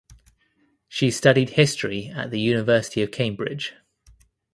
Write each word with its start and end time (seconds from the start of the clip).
She 0.87 1.11
studied 1.11 1.51
history 1.51 2.07
at 2.07 2.31
the 2.31 2.39
University 2.39 3.03
of 3.03 3.11
Cambridge. 3.11 3.75